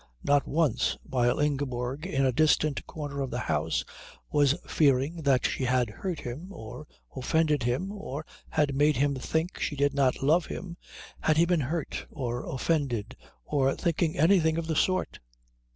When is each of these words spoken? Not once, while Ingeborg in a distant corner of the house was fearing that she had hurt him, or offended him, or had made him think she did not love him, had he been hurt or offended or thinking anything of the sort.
Not 0.23 0.47
once, 0.47 0.97
while 1.03 1.39
Ingeborg 1.39 2.07
in 2.07 2.25
a 2.25 2.31
distant 2.31 2.87
corner 2.87 3.21
of 3.21 3.29
the 3.29 3.37
house 3.37 3.85
was 4.31 4.55
fearing 4.65 5.17
that 5.21 5.45
she 5.45 5.65
had 5.65 5.91
hurt 5.91 6.21
him, 6.21 6.47
or 6.51 6.87
offended 7.15 7.61
him, 7.61 7.91
or 7.91 8.25
had 8.49 8.73
made 8.73 8.97
him 8.97 9.13
think 9.13 9.59
she 9.59 9.75
did 9.75 9.93
not 9.93 10.23
love 10.23 10.47
him, 10.47 10.75
had 11.19 11.37
he 11.37 11.45
been 11.45 11.61
hurt 11.61 12.07
or 12.09 12.43
offended 12.47 13.15
or 13.45 13.75
thinking 13.75 14.17
anything 14.17 14.57
of 14.57 14.65
the 14.65 14.75
sort. 14.75 15.19